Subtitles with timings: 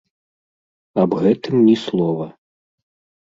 [1.01, 2.25] Аб гэтым ні слова.